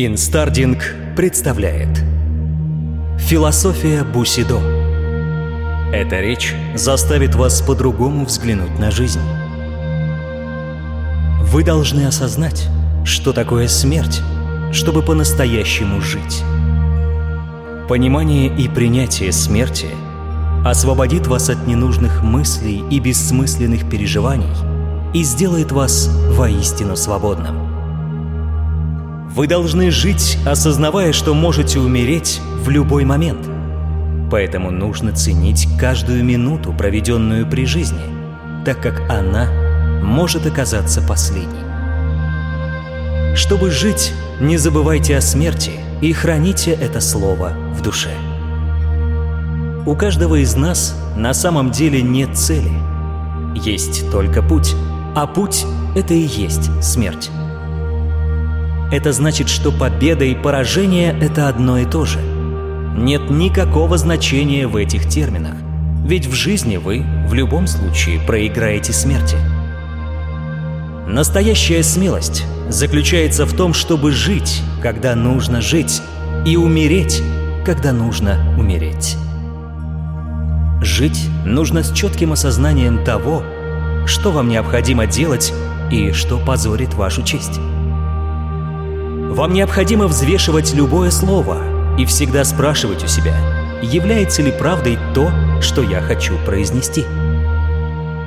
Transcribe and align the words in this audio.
Инстардинг 0.00 0.94
представляет 1.16 1.88
Философия 3.18 4.04
Бусидо 4.04 4.60
Эта 5.92 6.20
речь 6.20 6.54
заставит 6.76 7.34
вас 7.34 7.60
по-другому 7.62 8.24
взглянуть 8.24 8.78
на 8.78 8.92
жизнь. 8.92 9.18
Вы 11.42 11.64
должны 11.64 12.06
осознать, 12.06 12.68
что 13.04 13.32
такое 13.32 13.66
смерть, 13.66 14.22
чтобы 14.70 15.02
по-настоящему 15.02 16.00
жить. 16.00 16.44
Понимание 17.88 18.56
и 18.56 18.68
принятие 18.68 19.32
смерти 19.32 19.88
освободит 20.64 21.26
вас 21.26 21.50
от 21.50 21.66
ненужных 21.66 22.22
мыслей 22.22 22.84
и 22.88 23.00
бессмысленных 23.00 23.90
переживаний 23.90 24.54
и 25.12 25.24
сделает 25.24 25.72
вас 25.72 26.08
воистину 26.36 26.94
свободным. 26.94 27.67
Вы 29.34 29.46
должны 29.46 29.90
жить, 29.90 30.38
осознавая, 30.46 31.12
что 31.12 31.34
можете 31.34 31.78
умереть 31.78 32.40
в 32.64 32.70
любой 32.70 33.04
момент. 33.04 33.46
Поэтому 34.30 34.70
нужно 34.70 35.12
ценить 35.12 35.68
каждую 35.78 36.24
минуту, 36.24 36.72
проведенную 36.72 37.46
при 37.46 37.66
жизни, 37.66 38.00
так 38.64 38.82
как 38.82 39.00
она 39.10 39.48
может 40.02 40.46
оказаться 40.46 41.02
последней. 41.02 41.66
Чтобы 43.36 43.70
жить, 43.70 44.12
не 44.40 44.56
забывайте 44.56 45.16
о 45.16 45.20
смерти 45.20 45.72
и 46.00 46.12
храните 46.12 46.72
это 46.72 47.00
слово 47.00 47.52
в 47.72 47.82
душе. 47.82 48.10
У 49.86 49.94
каждого 49.94 50.36
из 50.36 50.56
нас 50.56 50.96
на 51.16 51.32
самом 51.34 51.70
деле 51.70 52.02
нет 52.02 52.36
цели. 52.36 52.72
Есть 53.54 54.10
только 54.10 54.42
путь, 54.42 54.74
а 55.14 55.26
путь— 55.26 55.64
это 55.94 56.14
и 56.14 56.26
есть 56.26 56.70
смерть. 56.82 57.30
Это 58.90 59.12
значит, 59.12 59.50
что 59.50 59.70
победа 59.70 60.24
и 60.24 60.34
поражение— 60.34 61.14
это 61.20 61.48
одно 61.48 61.78
и 61.78 61.84
то 61.84 62.06
же. 62.06 62.18
Нет 62.96 63.28
никакого 63.28 63.98
значения 63.98 64.66
в 64.66 64.76
этих 64.76 65.06
терминах, 65.08 65.54
ведь 66.06 66.26
в 66.26 66.32
жизни 66.32 66.78
вы 66.78 67.04
в 67.28 67.34
любом 67.34 67.66
случае 67.66 68.18
проиграете 68.20 68.94
смерти. 68.94 69.36
Настоящая 71.06 71.82
смелость 71.82 72.44
заключается 72.70 73.44
в 73.44 73.54
том, 73.54 73.74
чтобы 73.74 74.12
жить, 74.12 74.62
когда 74.82 75.14
нужно 75.14 75.60
жить, 75.60 76.02
и 76.46 76.56
умереть, 76.56 77.22
когда 77.66 77.92
нужно 77.92 78.38
умереть. 78.58 79.16
Жить 80.80 81.28
нужно 81.44 81.82
с 81.82 81.92
четким 81.92 82.32
осознанием 82.32 83.04
того, 83.04 83.42
что 84.06 84.30
вам 84.30 84.48
необходимо 84.48 85.06
делать 85.06 85.52
и 85.90 86.12
что 86.12 86.38
позорит 86.38 86.94
вашу 86.94 87.22
честь. 87.22 87.60
Вам 89.28 89.52
необходимо 89.52 90.06
взвешивать 90.06 90.72
любое 90.72 91.10
слово 91.10 91.58
и 91.98 92.06
всегда 92.06 92.44
спрашивать 92.44 93.04
у 93.04 93.06
себя, 93.06 93.36
является 93.82 94.40
ли 94.42 94.50
правдой 94.50 94.98
то, 95.14 95.30
что 95.60 95.82
я 95.82 96.00
хочу 96.00 96.34
произнести. 96.46 97.04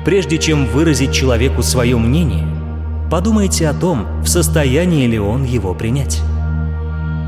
Прежде 0.04 0.38
чем 0.38 0.66
выразить 0.66 1.12
человеку 1.12 1.62
свое 1.62 1.98
мнение, 1.98 2.46
подумайте 3.10 3.68
о 3.68 3.74
том, 3.74 4.22
в 4.22 4.28
состоянии 4.28 5.06
ли 5.06 5.18
он 5.18 5.44
его 5.44 5.74
принять. 5.74 6.20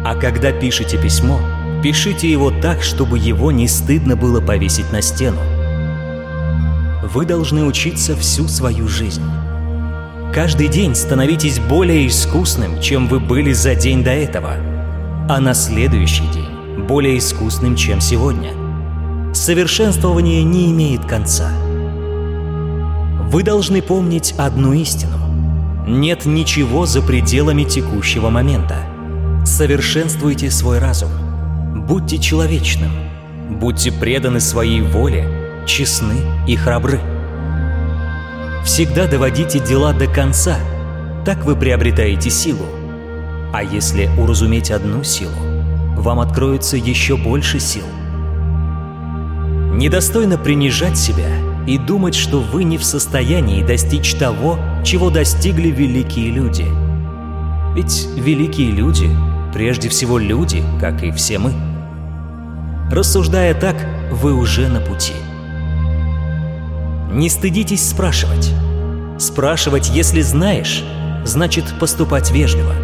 А 0.05 0.15
когда 0.21 0.53
пишете 0.53 0.97
письмо, 0.97 1.41
пишите 1.83 2.31
его 2.31 2.53
так, 2.53 2.81
чтобы 2.83 3.19
его 3.19 3.51
не 3.51 3.67
стыдно 3.67 4.15
было 4.15 4.41
повесить 4.41 4.93
на 4.93 5.03
стену. 5.03 5.41
Вы 7.13 7.27
должны 7.27 7.65
учиться 7.65 8.17
всю 8.17 8.47
свою 8.47 8.87
жизнь. 8.87 9.23
Каждый 10.35 10.67
день 10.67 10.97
становитесь 10.97 11.61
более 11.61 12.09
искусным, 12.09 12.81
чем 12.81 13.07
вы 13.07 13.21
были 13.21 13.53
за 13.53 13.77
день 13.77 14.03
до 14.03 14.11
этого, 14.11 14.55
а 15.29 15.39
на 15.39 15.55
следующий 15.55 16.27
день 16.33 16.85
более 16.89 17.19
искусным, 17.19 17.77
чем 17.77 18.01
сегодня. 18.01 18.53
Совершенствование 19.33 20.43
не 20.43 20.73
имеет 20.73 21.05
конца. 21.05 21.53
Вы 23.31 23.45
должны 23.45 23.81
помнить 23.81 24.35
одну 24.37 24.73
истину. 24.73 25.19
Нет 25.87 26.27
ничего 26.27 26.85
за 26.85 27.01
пределами 27.01 27.63
текущего 27.63 28.29
момента. 28.29 28.79
Совершенствуйте 29.47 30.51
свой 30.51 30.81
разум. 30.81 31.13
Будьте 31.87 32.19
человечным. 32.19 32.91
Будьте 33.51 33.93
преданы 33.93 34.41
своей 34.41 34.81
воле, 34.81 35.65
честны 35.65 36.17
и 36.49 36.57
храбры. 36.57 37.14
Всегда 38.65 39.07
доводите 39.07 39.61
дела 39.61 39.93
до 39.93 40.07
конца, 40.07 40.57
так 41.27 41.45
вы 41.45 41.55
приобретаете 41.55 42.31
силу. 42.31 42.65
А 43.53 43.63
если 43.63 44.09
уразуметь 44.19 44.71
одну 44.71 45.05
силу, 45.05 45.35
вам 45.97 46.19
откроется 46.19 46.79
еще 46.79 47.19
больше 47.19 47.61
сил. 47.61 47.85
Недостойно 49.75 50.39
принижать 50.39 50.97
себя 50.97 51.29
и 51.67 51.77
думать, 51.77 52.15
что 52.15 52.41
вы 52.41 52.65
не 52.65 52.79
в 52.79 52.85
состоянии 52.85 53.63
достичь 53.63 54.15
того, 54.15 54.59
чего 54.83 55.11
достигли 55.11 55.69
великие 55.69 56.31
люди. 56.31 56.65
Ведь 57.75 58.09
великие 58.17 58.71
люди 58.71 59.11
прежде 59.53 59.91
всего 59.91 60.17
люди, 60.17 60.65
как 60.81 61.03
и 61.03 61.13
все 61.13 61.39
мы. 61.39 61.53
Рассуждая 62.91 63.53
так, 63.53 63.77
вы 64.11 64.33
уже 64.33 64.69
на 64.69 64.81
пути– 64.81 65.13
не 67.15 67.29
стыдитесь 67.29 67.89
спрашивать. 67.89 68.53
Спрашивать, 69.19 69.89
если 69.91 70.21
знаешь, 70.21 70.83
значит 71.25 71.65
поступать 71.79 72.33
вежливо. 72.33 72.75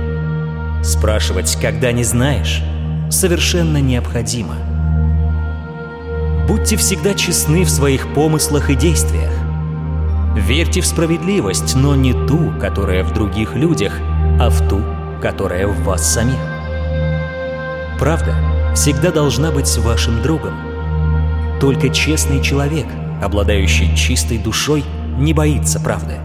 Спрашивать, 0.85 1.59
когда 1.61 1.91
не 1.91 2.05
знаешь, 2.05 2.63
совершенно 3.11 3.79
необходимо. 3.79 4.55
Будьте 6.47 6.77
всегда 6.77 7.15
честны 7.15 7.65
в 7.65 7.71
своих 7.71 8.15
помыслах 8.15 8.71
и 8.71 8.77
действиях. 8.77 9.33
Верьте 10.37 10.81
в 10.81 10.87
справедливость, 10.87 11.75
но 11.75 11.97
не 11.97 12.13
ту, 12.13 12.53
которая 12.61 13.03
в 13.03 13.13
других 13.13 13.57
людях, 13.57 13.99
а 14.41 14.49
в 14.49 14.69
ту, 14.69 14.81
которая 15.21 15.67
в 15.67 15.83
вас 15.83 16.09
самих. 16.09 16.39
Правда 17.99 18.37
всегда 18.77 19.11
должна 19.11 19.51
быть 19.51 19.77
вашим 19.79 20.23
другом. 20.23 20.55
Только 21.61 21.89
честный 21.89 22.41
человек– 22.41 22.87
обладающий 23.21 23.95
чистой 23.97 24.39
душой, 24.39 24.85
не 25.19 25.33
боится 25.33 25.81
правды. 25.81 26.19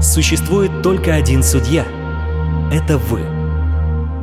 Существует 0.00 0.82
только 0.82 1.14
один 1.14 1.42
судья— 1.42 1.84
это 2.72 2.98
вы. 2.98 3.20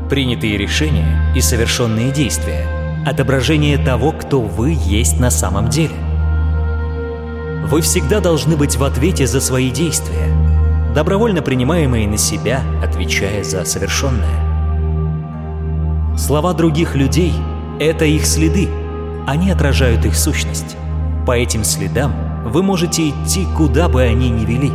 Принятые 0.09 0.57
решения 0.57 1.33
и 1.35 1.41
совершенные 1.41 2.11
действия— 2.11 2.67
отображение 3.05 3.77
того, 3.77 4.11
кто 4.11 4.41
вы 4.41 4.77
есть 4.77 5.19
на 5.19 5.31
самом 5.31 5.69
деле. 5.69 5.95
Вы 7.67 7.81
всегда 7.81 8.19
должны 8.19 8.57
быть 8.57 8.75
в 8.75 8.83
ответе 8.83 9.27
за 9.27 9.39
свои 9.39 9.69
действия, 9.69 10.27
добровольно 10.93 11.41
принимаемые 11.41 12.07
на 12.07 12.17
себя, 12.17 12.61
отвечая 12.83 13.43
за 13.43 13.63
совершенное. 13.65 14.49
Слова 16.17 16.53
других 16.53 16.95
людей— 16.95 17.33
это 17.79 18.05
их 18.05 18.25
следы, 18.25 18.67
они 19.27 19.51
отражают 19.51 20.05
их 20.05 20.15
сущность. 20.15 20.75
По 21.29 21.37
этим 21.37 21.63
следам 21.63 22.11
вы 22.47 22.63
можете 22.63 23.07
идти, 23.07 23.45
куда 23.55 23.87
бы 23.87 24.01
они 24.01 24.31
ни 24.31 24.45
вели. 24.45 24.71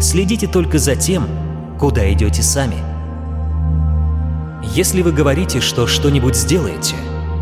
Следите 0.00 0.48
только 0.48 0.76
за 0.76 0.96
тем, 0.96 1.28
куда 1.78 2.12
идете 2.12 2.42
сами. 2.42 2.74
Если 4.74 5.02
вы 5.02 5.12
говорите, 5.12 5.60
что 5.60 5.86
что-нибудь 5.86 6.34
сделаете, 6.34 6.96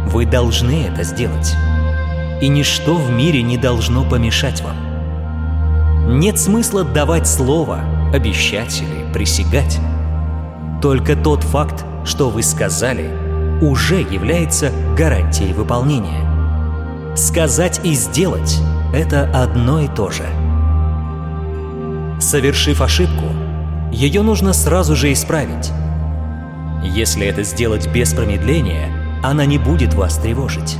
вы 0.08 0.26
должны 0.26 0.82
это 0.82 1.02
сделать. 1.02 1.54
И 2.42 2.48
ничто 2.48 2.96
в 2.96 3.10
мире 3.10 3.40
не 3.40 3.56
должно 3.56 4.04
помешать 4.04 4.60
вам. 4.60 6.18
Нет 6.18 6.38
смысла 6.38 6.84
давать 6.84 7.26
слово, 7.26 7.80
обещать 8.12 8.82
или 8.82 9.10
присягать. 9.14 9.80
Только 10.82 11.16
тот 11.16 11.42
факт, 11.42 11.86
что 12.04 12.28
вы 12.28 12.42
сказали, 12.42 13.10
уже 13.62 14.02
является 14.02 14.70
гарантией 14.94 15.54
выполнения. 15.54 16.25
Сказать 17.16 17.80
и 17.82 17.94
сделать— 17.94 18.58
это 18.92 19.24
одно 19.32 19.80
и 19.80 19.88
то 19.88 20.10
же. 20.10 20.24
Совершив 22.20 22.82
ошибку, 22.82 23.24
ее 23.90 24.20
нужно 24.20 24.52
сразу 24.52 24.94
же 24.94 25.10
исправить. 25.10 25.72
Если 26.82 27.26
это 27.26 27.42
сделать 27.42 27.88
без 27.90 28.12
промедления, 28.12 28.90
она 29.22 29.46
не 29.46 29.56
будет 29.56 29.94
вас 29.94 30.18
тревожить. 30.18 30.76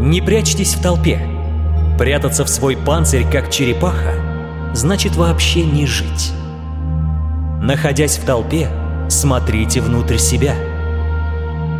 Не 0.00 0.22
прячьтесь 0.22 0.74
в 0.74 0.80
толпе. 0.80 1.20
Прятаться 1.98 2.46
в 2.46 2.48
свой 2.48 2.74
панцирь, 2.74 3.26
как 3.30 3.50
черепаха, 3.50 4.14
значит 4.72 5.16
вообще 5.16 5.64
не 5.64 5.84
жить. 5.84 6.32
Находясь 7.60 8.16
в 8.16 8.24
толпе, 8.24 8.70
смотрите 9.10 9.82
внутрь 9.82 10.16
себя— 10.16 10.54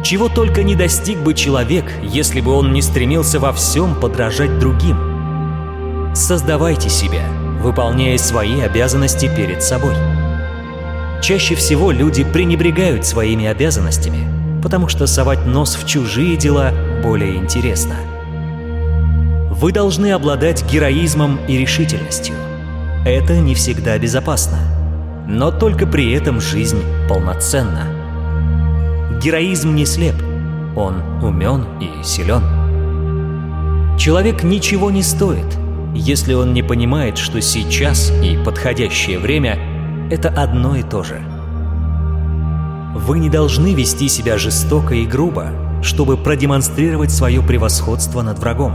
чего 0.03 0.29
только 0.29 0.63
не 0.63 0.75
достиг 0.75 1.19
бы 1.19 1.35
человек, 1.35 1.93
если 2.03 2.41
бы 2.41 2.53
он 2.53 2.73
не 2.73 2.83
стремился 2.83 3.41
во 3.41 3.53
всем 3.53 3.95
подражать 3.95 4.59
другим. 4.59 4.97
Создавайте 6.15 6.89
себя, 6.89 7.25
выполняя 7.61 8.17
свои 8.19 8.61
обязанности 8.61 9.31
перед 9.35 9.63
собой. 9.63 9.95
Чаще 11.21 11.55
всего 11.57 11.91
люди 11.91 12.25
пренебрегают 12.25 13.05
своими 13.05 13.47
обязанностями, 13.47 14.61
потому 14.63 14.89
что 14.89 15.07
совать 15.07 15.45
нос 15.47 15.75
в 15.75 15.87
чужие 15.87 16.37
дела 16.37 16.73
более 17.03 17.37
интересно. 17.37 17.97
Вы 19.51 19.73
должны 19.73 20.13
обладать 20.13 20.65
героизмом 20.71 21.41
и 21.49 21.59
решительностью. 21.59 22.37
Это 23.05 23.37
не 23.39 23.55
всегда 23.55 23.99
безопасно, 23.99 24.59
но 25.27 25.51
только 25.51 25.87
при 25.87 26.13
этом 26.13 26.41
жизнь 26.41 26.83
полноценна. 27.09 27.98
Героизм 29.21 29.75
не 29.75 29.85
слеп, 29.85 30.15
он 30.77 31.03
умен 31.25 31.65
и 31.81 32.05
силен. 32.05 32.41
Человек 33.99 34.45
ничего 34.45 34.93
не 34.93 35.03
стоит, 35.03 35.59
если 35.93 36.35
он 36.35 36.53
не 36.53 36.63
понимает, 36.63 37.19
что 37.19 37.41
сейчас 37.41 38.13
и 38.23 38.39
подходящее 38.45 39.19
время— 39.19 39.59
это 40.13 40.29
одно 40.29 40.77
и 40.77 40.85
то 40.85 41.03
же. 41.03 41.21
Вы 42.95 43.19
не 43.19 43.29
должны 43.29 43.75
вести 43.75 44.09
себя 44.09 44.39
жестоко 44.39 44.95
и 44.95 45.05
грубо, 45.05 45.49
чтобы 45.83 46.17
продемонстрировать 46.17 47.11
свое 47.11 47.43
превосходство 47.43 48.23
над 48.23 48.39
врагом. 48.39 48.75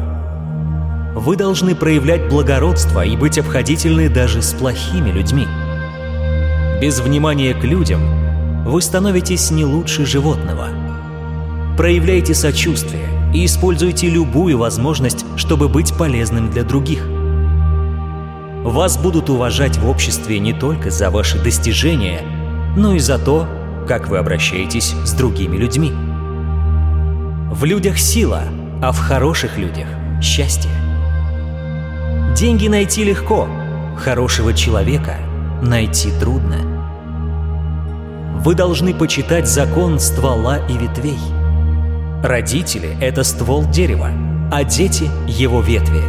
Вы 1.15 1.37
должны 1.37 1.73
проявлять 1.73 2.27
благородство 2.27 3.05
и 3.05 3.15
быть 3.15 3.37
обходительны 3.37 4.09
даже 4.09 4.41
с 4.41 4.51
плохими 4.51 5.09
людьми. 5.09 5.47
Без 6.81 6.99
внимания 6.99 7.53
к 7.53 7.63
людям 7.63 8.22
вы 8.65 8.81
становитесь 8.81 9.51
не 9.51 9.65
лучше 9.65 10.05
животного. 10.05 10.69
Проявляйте 11.77 12.33
сочувствие 12.33 13.07
и 13.33 13.45
используйте 13.45 14.09
любую 14.09 14.57
возможность, 14.57 15.25
чтобы 15.35 15.67
быть 15.67 15.93
полезным 15.97 16.49
для 16.49 16.63
других. 16.63 17.05
Вас 18.63 18.97
будут 18.97 19.29
уважать 19.29 19.77
в 19.77 19.89
обществе 19.89 20.39
не 20.39 20.53
только 20.53 20.89
за 20.89 21.09
ваши 21.09 21.37
достижения, 21.37 22.21
но 22.77 22.93
и 22.93 22.99
за 22.99 23.19
то, 23.19 23.47
как 23.87 24.07
вы 24.07 24.17
обращаетесь 24.17 24.95
с 25.03 25.13
другими 25.13 25.57
людьми. 25.57 25.91
В 27.51 27.65
людях 27.65 27.97
сила, 27.99 28.43
а 28.81 28.91
в 28.91 28.99
хороших 28.99 29.57
людях– 29.57 29.87
счастье. 30.21 30.71
Деньги 32.37 32.67
найти 32.67 33.03
легко, 33.03 33.47
хорошего 33.97 34.53
человека 34.53 35.17
найти 35.61 36.09
трудно. 36.19 36.62
Вы 38.43 38.55
должны 38.55 38.93
почитать 38.93 39.47
закон 39.47 39.99
ствола 39.99 40.57
и 40.67 40.73
ветвей. 40.77 41.17
Родители– 42.21 42.97
это 43.01 43.23
ствол 43.23 43.63
дерева, 43.63 44.09
а 44.51 44.65
дети– 44.65 45.09
его 45.27 45.61
ветви. 45.61 46.01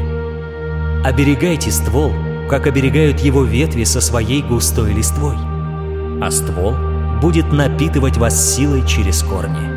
Оберегайте 1.04 1.70
ствол, 1.70 2.12
как 2.50 2.66
оберегают 2.66 3.20
его 3.20 3.44
ветви 3.44 3.84
со 3.84 4.00
своей 4.00 4.42
густой 4.42 4.92
листвой. 4.92 5.36
А 6.20 6.28
ствол 6.32 6.75
будет 7.20 7.52
напитывать 7.52 8.16
вас 8.16 8.56
силой 8.56 8.84
через 8.84 9.22
корни. 9.22 9.70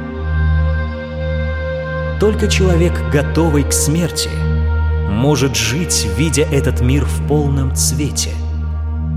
Только 2.20 2.48
человек, 2.48 3.00
готовый 3.14 3.66
к 3.66 3.72
смерти, 3.72 4.32
может 5.12 5.56
жить, 5.56 6.08
видя 6.18 6.42
этот 6.42 6.82
мир 6.82 7.06
в 7.06 7.28
полном 7.28 7.76
цвете, 7.76 8.32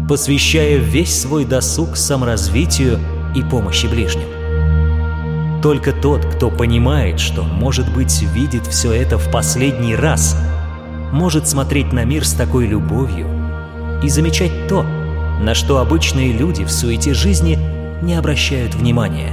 посвящая 0.06 0.76
весь 0.76 1.22
свой 1.22 1.46
досуг 1.46 1.96
саморазвитию 1.96 3.00
и 3.34 3.42
помощи 3.42 3.86
ближним. 3.86 4.28
Только 5.62 5.92
тот, 5.92 6.24
кто 6.24 6.50
понимает, 6.50 7.20
что, 7.20 7.42
может 7.42 7.92
быть, 7.92 8.22
видит 8.22 8.66
все 8.66 8.92
это 8.92 9.18
в 9.18 9.30
последний 9.30 9.94
раз, 9.94 10.36
может 11.12 11.48
смотреть 11.48 11.92
на 11.92 12.04
мир 12.04 12.26
с 12.26 12.32
такой 12.32 12.66
любовью 12.66 13.26
и 14.02 14.08
замечать 14.08 14.68
то, 14.68 14.84
на 15.40 15.54
что 15.54 15.78
обычные 15.78 16.32
люди 16.32 16.64
в 16.64 16.70
суете 16.70 17.12
жизни 17.12 17.58
не 18.02 18.14
обращают 18.14 18.74
внимания. 18.74 19.32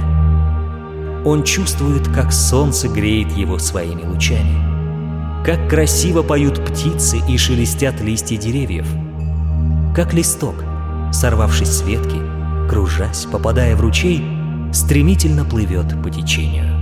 Он 1.24 1.42
чувствует, 1.42 2.08
как 2.08 2.32
солнце 2.32 2.88
греет 2.88 3.32
его 3.32 3.58
своими 3.58 4.02
лучами. 4.02 5.44
Как 5.44 5.68
красиво 5.68 6.22
поют 6.22 6.62
птицы 6.64 7.18
и 7.28 7.38
шелестят 7.38 8.00
листья 8.00 8.36
деревьев. 8.36 8.86
Как 9.94 10.12
листок, 10.12 10.54
сорвавшись 11.12 11.70
с 11.70 11.82
ветки, 11.82 12.27
кружась, 12.68 13.24
попадая 13.24 13.74
в 13.74 13.80
ручей, 13.80 14.22
стремительно 14.72 15.44
плывет 15.44 16.00
по 16.02 16.10
течению. 16.10 16.77